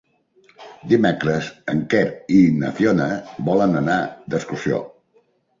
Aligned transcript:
Dimecres 0.93 1.49
en 1.75 1.83
Quer 1.93 2.01
i 2.37 2.41
na 2.63 2.71
Fiona 2.79 3.11
volen 3.51 3.81
anar 3.85 3.99
d'excursió. 4.35 4.85